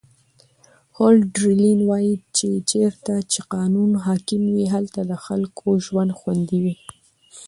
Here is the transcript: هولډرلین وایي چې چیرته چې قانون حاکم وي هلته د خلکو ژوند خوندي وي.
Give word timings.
هولډرلین 0.97 1.79
وایي 1.89 2.15
چې 2.37 2.47
چیرته 2.69 3.13
چې 3.31 3.39
قانون 3.53 3.91
حاکم 4.05 4.41
وي 4.53 4.65
هلته 4.75 4.99
د 5.11 5.13
خلکو 5.25 5.67
ژوند 5.85 6.11
خوندي 6.19 6.59
وي. 6.63 6.75